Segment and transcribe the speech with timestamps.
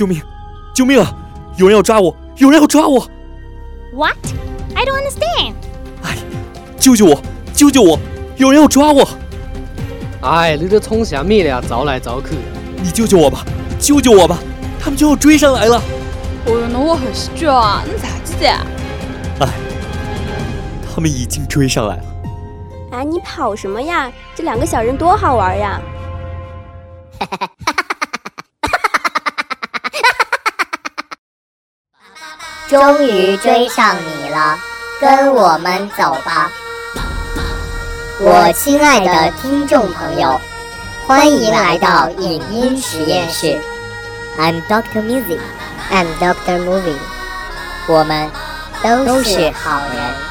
[0.00, 0.18] 救命！
[0.72, 1.14] 救命啊！
[1.58, 2.16] 有人要抓我！
[2.36, 3.06] 有人要抓我
[3.92, 4.16] ！What?
[4.74, 5.52] I don't understand.
[6.02, 6.16] 哎，
[6.78, 7.20] 救救我！
[7.52, 7.98] 救救我！
[8.38, 9.06] 有人要抓我！
[10.22, 11.60] 哎，你这冲啥米了？
[11.60, 12.28] 找来找去。
[12.82, 13.44] 你救救我吧！
[13.78, 14.38] 救救我吧！
[14.80, 15.76] 他们就要追上来了！
[16.46, 17.84] 哦哟，那我很喜剧啊！
[17.84, 18.48] 你咋子的？
[19.40, 19.52] 哎，
[20.94, 22.02] 他们已经追上来了。
[22.92, 24.10] 哎，你跑什么呀？
[24.34, 25.78] 这两个小人多好玩呀！
[32.70, 34.56] 终于追上你了，
[35.00, 36.48] 跟我们走吧，
[38.20, 40.40] 我亲爱的听众朋友，
[41.04, 43.60] 欢迎来到影音实验室。
[44.38, 45.40] I'm Doctor Music,
[45.90, 46.94] I'm Doctor Movie，
[47.88, 48.30] 我们
[48.84, 50.29] 都是好人。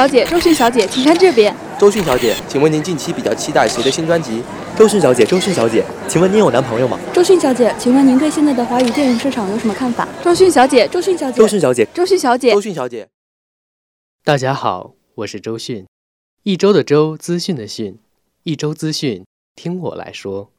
[0.00, 1.54] 小姐，周迅小姐，请看这边。
[1.78, 4.42] 周迅小姐，请问您近期比较期待谁的新专辑？
[4.74, 6.98] 周迅小姐，周迅小姐，请问您有男朋友吗？
[7.12, 10.08] 周迅小姐，请问您对现在的华语电影市场有什么看法？
[10.24, 13.08] 周迅小姐，周迅小姐，周迅小姐，周迅小姐，周迅小姐。
[14.24, 15.86] 大家好，我是周迅，
[16.44, 17.98] 一周的周，资讯的讯，
[18.44, 20.50] 一周资讯，听我来说。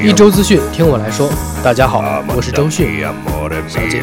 [0.02, 1.30] 一周资讯，听我来说。
[1.62, 3.02] 大家好，我是周迅
[3.68, 4.02] 小姐。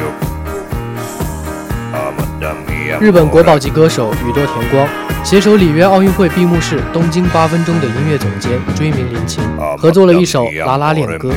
[3.01, 4.87] 日本国宝级歌手宇多田光
[5.25, 9.41] 携手里约奥运会闭幕式东京八分钟的音乐总监追名林檎
[9.79, 11.31] 合作了一首《拉拉链歌》，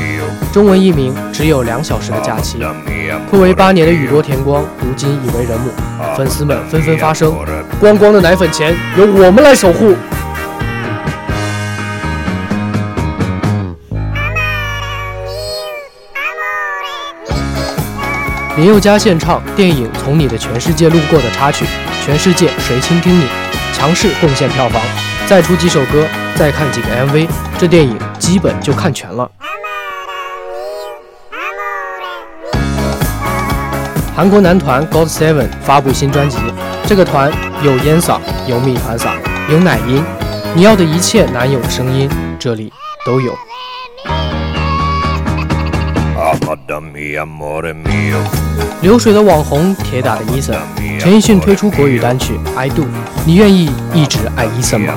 [0.54, 2.60] 中文译名《只有两小时的假期》。
[3.32, 5.72] 暌违八年的宇多田光如今已为人母，
[6.18, 7.34] 粉丝们纷纷发声：
[7.80, 9.96] 光光的奶粉钱由我们来守护。
[18.58, 21.64] 林宥嘉献唱电影《从你的全世界路过》的插曲
[22.04, 23.24] 《全世界谁倾听你》，
[23.72, 24.82] 强势贡献票房。
[25.28, 27.28] 再出几首歌，再看几个 MV，
[27.60, 29.30] 这电影基本就看全了。
[34.16, 36.40] 韩国男团 GOT7 发布新专辑，
[36.88, 37.32] 这个团
[37.62, 39.12] 有烟嗓，有蜜团嗓，
[39.52, 40.04] 有奶音，
[40.56, 42.74] 你要的一切男友的声音，这里
[43.06, 43.38] 都有。
[48.82, 50.56] 流水的网红，铁打的伊森，
[51.00, 52.84] 陈奕迅推出国语单曲《I Do》，
[53.26, 54.94] 你愿意一直爱伊森吗？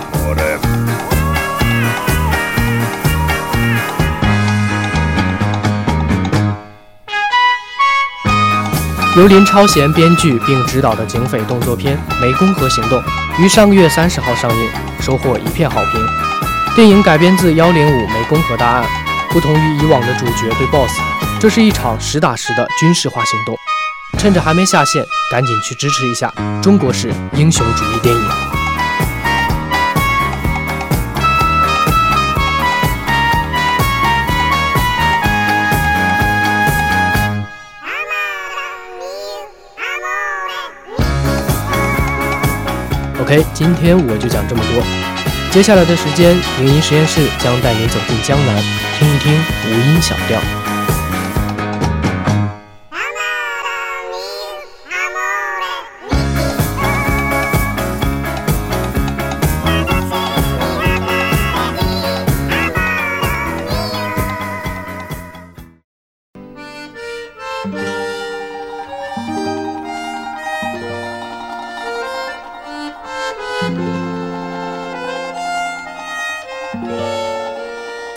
[9.16, 13.02] 由林超贤编剧并执导的警匪动作片《湄公河行动》
[13.42, 14.68] 于上个月三十号上映，
[15.00, 16.00] 收获一片好评。
[16.76, 18.84] 电影改编自幺零五湄公河大案，
[19.30, 21.19] 不同于以往的主角对 BOSS。
[21.40, 23.56] 这是一场实打实的军事化行动，
[24.18, 26.30] 趁着还没下线，赶紧去支持一下
[26.62, 28.22] 中国式英雄主义电影。
[43.22, 44.82] OK，今天我就讲这么多。
[45.50, 48.62] 接下来的时间，影音实验室将带您走进江南，
[48.98, 49.32] 听一听
[49.70, 50.38] 无音小调。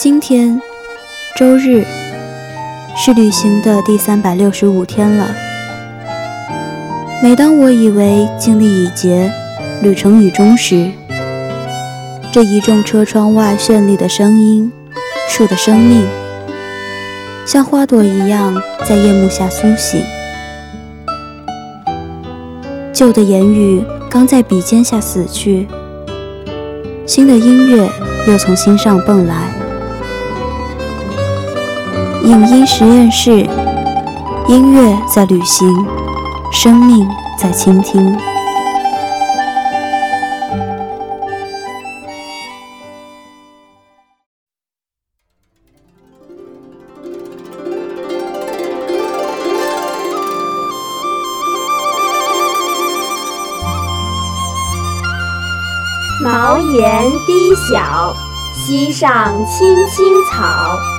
[0.03, 0.59] 今天，
[1.38, 1.85] 周日，
[2.94, 5.33] 是旅行的第三百六十五天了。
[7.23, 9.31] 每当我以为经历已竭，
[9.81, 10.91] 旅程已终时，
[12.33, 14.69] 这一众车窗外绚丽的声音，
[15.29, 16.05] 树的生命，
[17.45, 20.03] 像花朵一样在夜幕下苏醒。
[22.91, 25.65] 旧的言语刚在笔尖下死去，
[27.05, 27.89] 新的音乐
[28.27, 29.62] 又从心上蹦来。
[32.24, 33.48] 影音实验室。
[34.50, 35.68] 音乐在旅行
[36.52, 38.16] 生命在倾听。
[56.22, 58.14] 茅檐低小
[58.54, 60.93] 溪上青青草。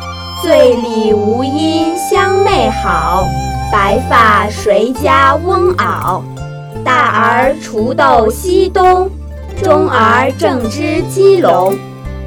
[0.45, 3.27] 醉里吴音相媚好，
[3.73, 6.21] 白发谁家翁媪？
[6.85, 9.09] 大儿锄豆溪东，
[9.63, 11.75] 中儿正织鸡笼。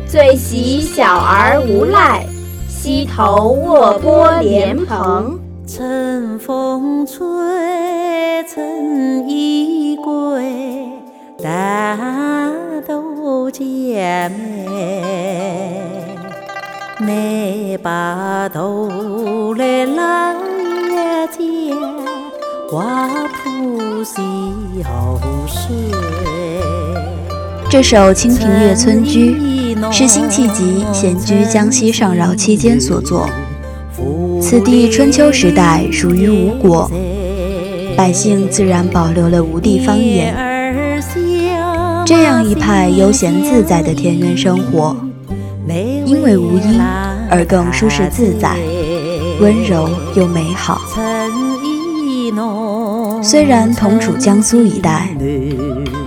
[0.08, 2.26] 最喜小儿无赖，
[2.68, 5.40] 溪头卧剥莲蓬。
[5.68, 7.24] 春风吹，
[8.52, 10.90] 春意归，
[11.44, 11.96] 大
[12.88, 14.32] 豆姐
[17.00, 17.58] 妹。
[17.84, 21.76] 把头来拉一件
[22.70, 23.08] 花
[23.44, 24.22] 铺洗
[24.84, 25.76] 后睡。
[27.70, 29.36] 这首《清平乐·村居》
[29.92, 33.30] 是辛弃疾闲居江西上饶期间所作。
[34.42, 36.90] 此地春秋时代属于吴国，
[37.96, 40.36] 百姓自然保留了吴地方言。
[42.06, 45.07] 这样一派悠闲自在的田园生活。
[46.08, 46.80] 因为无音
[47.30, 48.56] 而更舒适自在，
[49.42, 50.80] 温柔又美好。
[53.22, 55.10] 虽然同处江苏一带，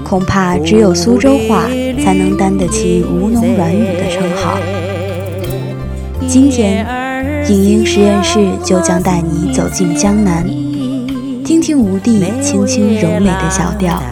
[0.03, 1.69] 恐怕只有苏州话
[2.03, 4.57] 才能担得起吴侬软语的称号。
[6.27, 6.87] 今天，
[7.51, 10.49] 影音实验室就将带你走进江南，
[11.45, 14.03] 听听吴地清新柔美的小调。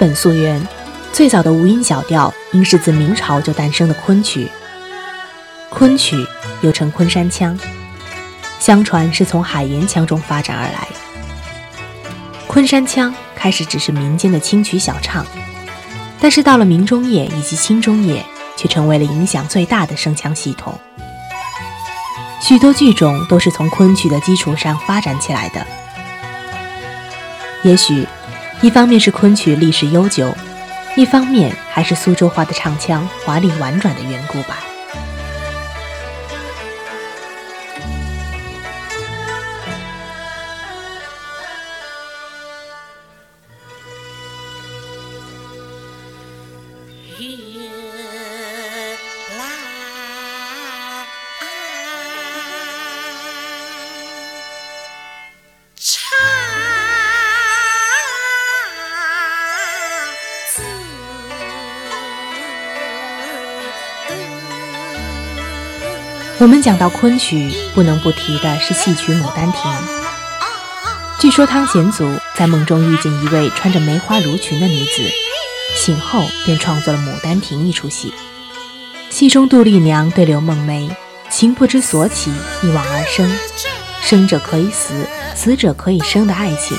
[0.00, 0.66] 本溯源，
[1.12, 4.48] 最早的无音小调应是自明朝就诞生的昆曲。
[5.68, 6.16] 昆曲
[6.62, 7.56] 又称昆山腔，
[8.58, 10.88] 相传是从海盐腔中发展而来。
[12.46, 15.26] 昆山腔开始只是民间的清曲小唱，
[16.18, 18.24] 但是到了明中叶以及清中叶，
[18.56, 20.80] 却成为了影响最大的声腔系统。
[22.40, 25.66] 许多剧种都是从昆曲的基础上发展起来的。
[27.62, 28.08] 也许。
[28.62, 30.34] 一方面是昆曲历史悠久，
[30.94, 34.58] 一方面还是苏州话的唱腔华丽婉转的缘故吧。
[66.40, 69.70] 我们讲到昆曲，不能不提的是戏曲《牡丹亭》。
[71.18, 75.02] 据说汤显祖在梦中遇见一位穿着梅花襦裙的女子，
[75.76, 78.14] 醒后便创作了《牡丹亭》一出戏。
[79.10, 80.90] 戏中杜丽娘对柳梦梅
[81.28, 82.32] “情不知所起，
[82.62, 83.30] 一往而生，
[84.00, 86.74] 生者可以死，死者可以生”的爱情，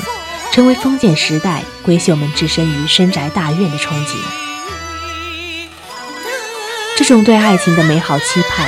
[0.52, 4.16] 成为封建时代闺秀们置身于深宅大院的憧憬。
[6.98, 8.68] 这种对爱情的美好期盼。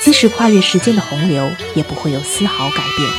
[0.00, 3.10] 即使跨越时间的洪流，也不会有丝毫改变。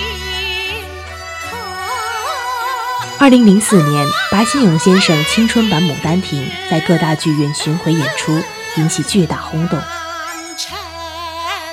[3.19, 8.41] 二零零四年，白先勇先生青春版《牡丹亭》在各大剧院巡回演出，
[8.77, 9.79] 引起巨大轰动。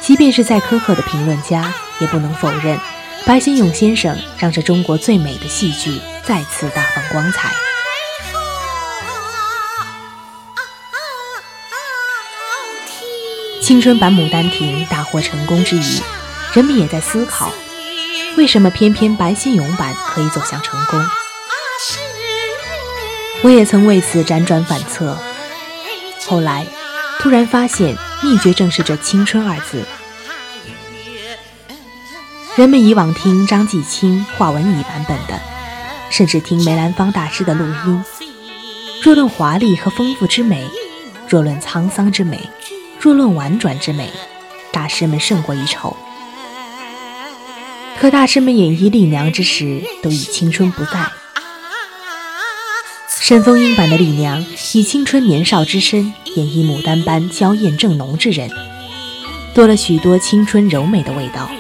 [0.00, 2.78] 即便是再苛刻的评论家，也不能否认，
[3.24, 7.65] 白先勇先生让这中国最美的戏剧再次大放光彩。
[13.66, 16.00] 青春版《牡丹亭》大获成功之余，
[16.54, 17.50] 人们也在思考，
[18.36, 21.04] 为什么偏偏白先勇版可以走向成功？
[23.42, 25.18] 我也曾为此辗转反侧，
[26.26, 26.64] 后来
[27.18, 29.84] 突然发现，秘诀正是这“青春”二字。
[32.54, 35.40] 人们以往听张继青、华文艺版本的，
[36.08, 38.04] 甚至听梅兰芳大师的录音，
[39.02, 40.64] 若论华丽和丰富之美，
[41.28, 42.48] 若论沧桑之美。
[43.00, 44.10] 若论婉转之美，
[44.72, 45.96] 大师们胜过一筹。
[47.98, 51.10] 可大师们演绎丽娘之时，都已青春不在。
[53.08, 58.50] 沈凤英版的丽娘以青春年少之身演绎牡丹般娇艳正浓之人，
[59.54, 61.50] 多了许多青春柔美的味道。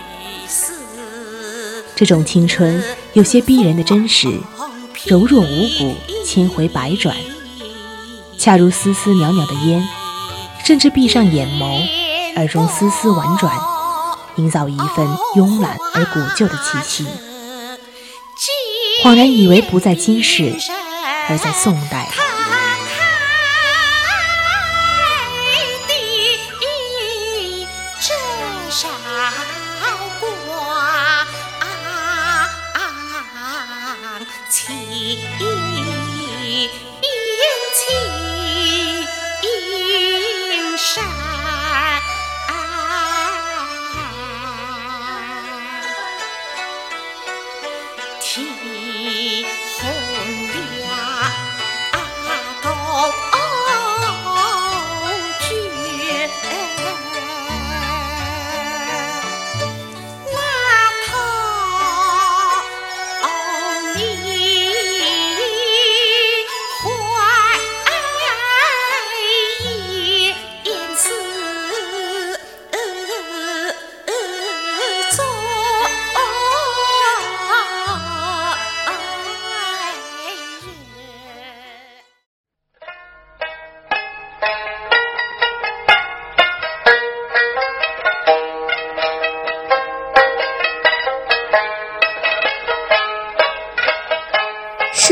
[1.94, 2.82] 这种青春
[3.14, 4.28] 有些逼人的真实，
[5.06, 7.16] 柔弱无骨，千回百转，
[8.36, 9.82] 恰如丝丝袅袅的烟，
[10.66, 11.86] 甚至闭上眼眸，
[12.34, 13.56] 耳中丝丝婉转，
[14.34, 15.06] 营造一份
[15.36, 17.06] 慵懒而古旧的气息。
[19.04, 20.52] 恍然以为不在今世，
[21.28, 22.08] 而在宋代。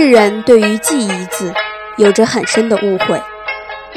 [0.04, 1.50] 世人对于“记”一字
[1.96, 3.18] 有着很深的误会。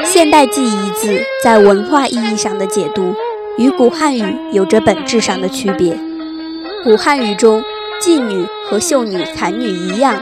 [0.05, 3.13] 现代“记”一字在文化意义上的解读，
[3.57, 4.23] 与古汉语
[4.53, 5.99] 有着本质上的区别。
[6.81, 7.61] 古汉语中，
[8.01, 10.15] 妓女和秀女、才女一样，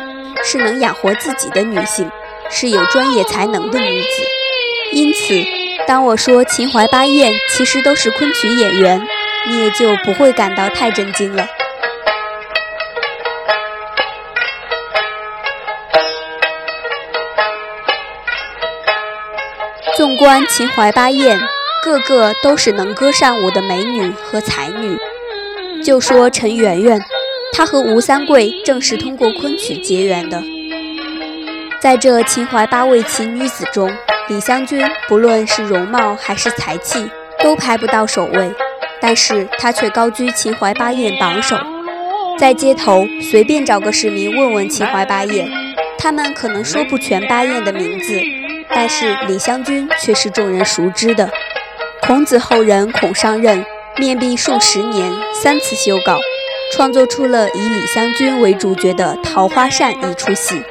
[0.43, 2.09] 是能养活自己的女性，
[2.49, 4.07] 是有专业才能的女子。
[4.91, 5.35] 因此，
[5.87, 9.07] 当我说秦淮八艳其实都是昆曲演员，
[9.47, 11.45] 你也就不会感到太震惊了。
[19.95, 21.39] 纵观秦淮八艳，
[21.81, 24.97] 个个都是能歌善舞的美女和才女。
[25.81, 26.99] 就说陈圆圆，
[27.53, 30.43] 她和吴三桂正是通过昆曲结缘的。
[31.79, 33.89] 在这秦淮八位奇女子中，
[34.27, 37.09] 李香君不论是容貌还是才气，
[37.41, 38.51] 都排不到首位，
[38.99, 41.55] 但是她却高居秦淮八艳榜首。
[42.37, 45.49] 在街头随便找个市民问问秦淮八艳，
[45.97, 48.19] 他们可能说不全八艳的名字。
[48.69, 51.29] 但是李香君却是众人熟知的。
[52.01, 53.65] 孔子后人孔尚任
[53.97, 56.19] 面壁数十年，三次修稿，
[56.73, 60.61] 创作出了以李香君为主角的《桃花扇》一出戏。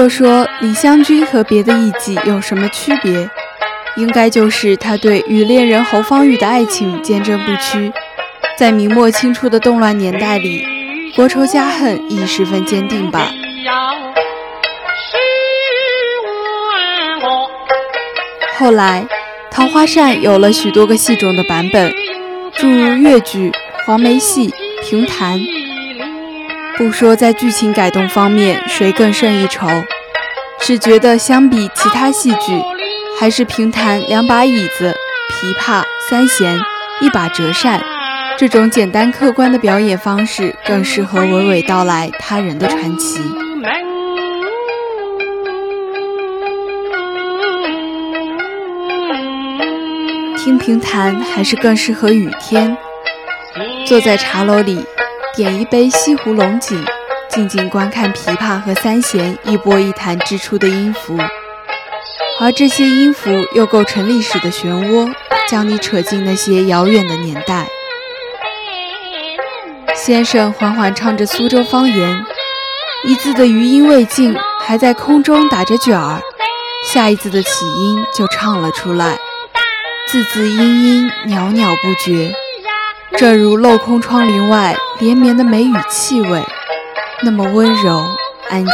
[0.00, 3.28] 若说李香君和别的艺妓有什么区别，
[3.96, 7.92] 应该就是她对与恋人侯方域的爱情坚贞不屈。
[8.56, 10.64] 在明末清初的动乱年代里，
[11.14, 13.30] 国仇家恨亦十分坚定吧。
[18.56, 19.06] 后来，
[19.54, 21.92] 《桃花扇》有了许多个戏种的版本，
[22.54, 23.52] 诸如越剧、
[23.84, 24.50] 黄梅戏、
[24.82, 25.38] 评弹。
[26.80, 29.68] 不说在剧情改动方面谁更胜一筹，
[30.62, 32.58] 只觉得相比其他戏剧，
[33.18, 34.96] 还是评弹两把椅子、
[35.28, 36.58] 琵琶、三弦、
[37.02, 37.84] 一把折扇
[38.38, 43.20] 这种简单客观的表演方式更适合娓娓道来他人的传奇。
[50.38, 52.74] 听评弹还是更适合雨天，
[53.84, 54.82] 坐在茶楼里。
[55.40, 56.84] 点一杯西湖龙井，
[57.30, 61.16] 静静观看琵琶和三弦一拨一弹织出的音符，
[62.38, 65.10] 而这些音符又构成历史的漩涡，
[65.48, 67.66] 将你扯进那些遥远的年代。
[69.94, 72.22] 先生缓缓唱着苏州方言，
[73.04, 76.20] 一字的余音未尽，还在空中打着卷儿，
[76.84, 79.18] 下一字的起音就唱了出来，
[80.06, 82.30] 字字音音袅袅不绝，
[83.20, 86.42] 正如镂空窗棂外连绵的梅雨气味，
[87.22, 88.02] 那么温柔
[88.48, 88.72] 安静。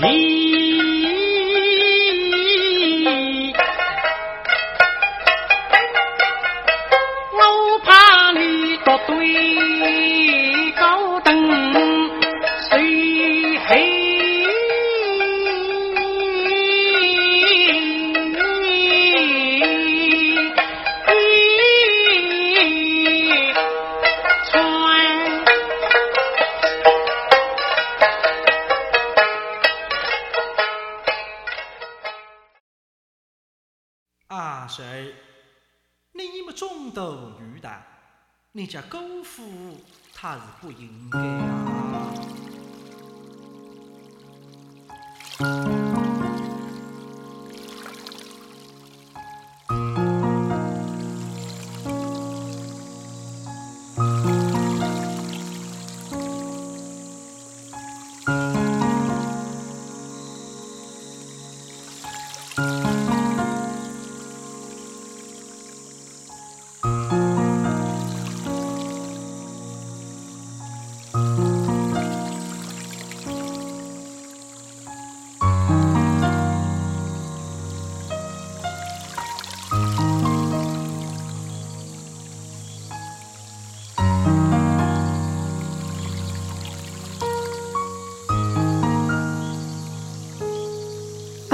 [0.00, 0.47] 谁？
[38.52, 39.42] 你家姑父
[40.14, 41.18] 他是不应该
[45.44, 45.77] 啊！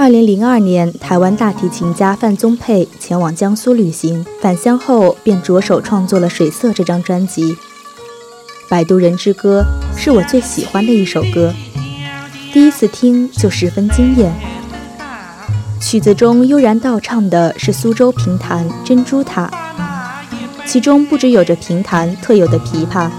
[0.05, 7.53] 二零零二年，台湾大提琴家范宗沛前往江苏旅行，返乡后便着手创作了《水色》这张专辑。
[8.69, 9.65] 《摆渡人之歌》
[9.99, 11.51] 是我最喜欢的一首歌，
[12.53, 14.31] 第一次听就十分惊艳。
[15.81, 19.51] 曲子中悠然道唱的是苏州评弹珍珠塔，
[20.67, 23.09] 其中不只有着评弹特有的琵琶、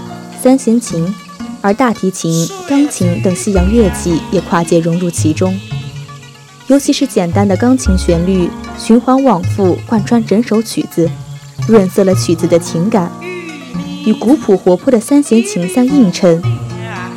[0.41, 1.13] 三弦琴，
[1.59, 5.53] 而大提琴、钢琴等西洋乐器也跨界融入其中。
[6.67, 11.09] 尤其是简单的钢琴旋律，循环往复，贯穿整首曲子，
[11.65, 13.09] 润色了曲子的情感，
[14.05, 16.41] 与古朴活泼的三弦琴相映衬，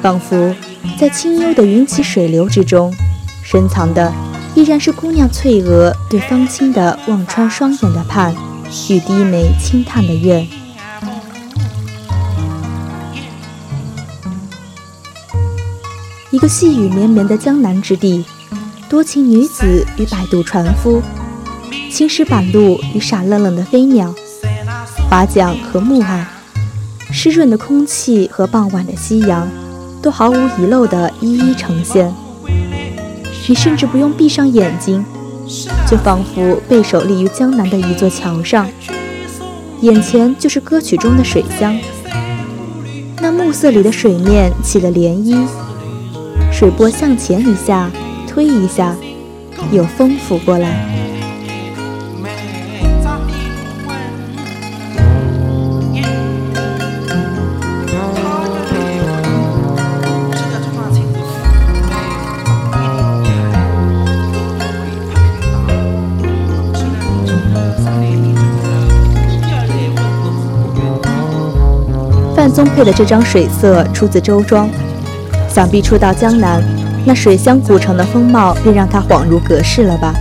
[0.00, 0.54] 仿佛
[0.96, 2.94] 在清幽的云起水流之中，
[3.42, 4.12] 深藏的
[4.54, 8.32] 依然是姑娘翠娥对方清的望穿双眼的盼，
[8.88, 10.46] 与低眉轻叹的怨。
[16.30, 18.24] 一个细雨绵绵的江南之地。
[18.90, 21.00] 多情女子与摆渡船夫，
[21.92, 24.12] 青石板路与傻愣愣的飞鸟，
[25.09, 26.24] 划桨和暮霭，
[27.12, 29.48] 湿润的空气和傍晚的夕阳，
[30.03, 32.12] 都毫无遗漏地一一呈现。
[33.46, 35.05] 你甚至不用闭上眼睛，
[35.88, 38.68] 就仿佛背手立于江南的一座桥上，
[39.83, 41.79] 眼前就是歌曲中的水乡。
[43.20, 45.46] 那暮色里的水面起了涟漪，
[46.50, 47.88] 水波向前一下。
[48.30, 48.94] 推一下，
[49.72, 50.68] 有风拂过来。
[72.36, 74.70] 范宗沛的这张水色出自周庄，
[75.48, 76.79] 想必初到江南。
[77.04, 80.14] 那水乡古城的风貌，便让他恍如隔世了吧？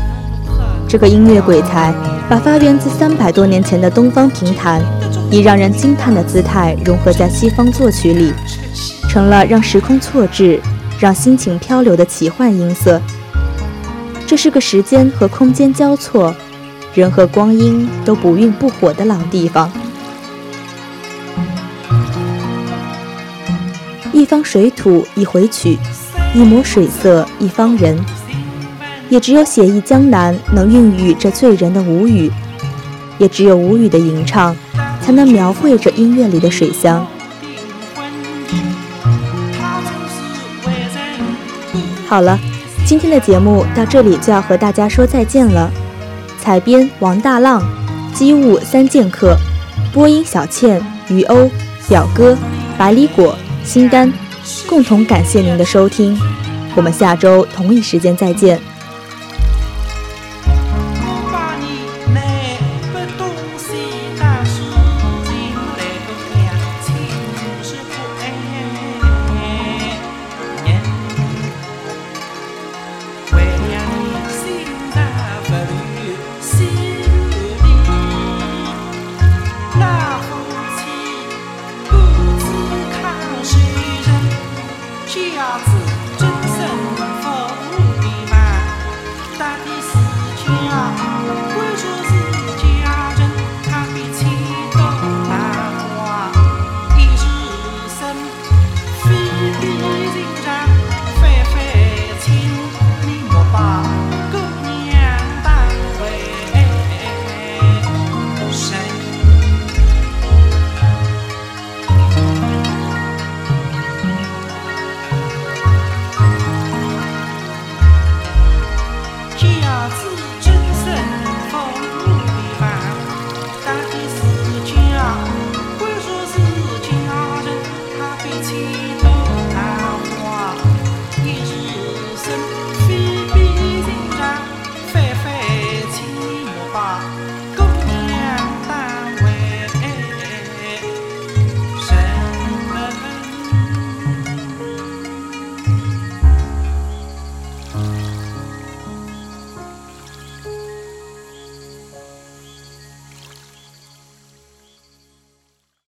[0.87, 1.93] 这个音乐鬼才，
[2.29, 4.81] 把发源自三百多年前的东方评弹，
[5.29, 8.33] 以让人惊叹的姿态融合在西方作曲里，
[9.09, 10.59] 成了让时空错置、
[10.99, 12.99] 让心情漂流的奇幻音色。
[14.25, 16.33] 这是个时间和空间交错，
[16.93, 19.69] 人和光阴都不愠不火的老地方。
[24.11, 25.77] 一方水土一回曲。
[26.31, 27.97] 一抹水色一方人，
[29.09, 32.31] 也只有写意江南能孕育这醉人的无语，
[33.17, 34.55] 也只有无语的吟唱
[35.01, 37.05] 才能描绘这音乐里的水乡。
[42.07, 42.39] 好了，
[42.85, 45.71] 今天的节目到这里就要和大家说再见了。
[46.39, 47.63] 采编王大浪，
[48.13, 49.35] 机务三剑客，
[49.91, 51.49] 播音小倩，于欧，
[51.87, 52.37] 表哥，
[52.77, 54.11] 百里果，心肝。
[54.67, 56.17] 共同感谢您的收听。
[56.75, 58.59] 我们下周同一时间再见。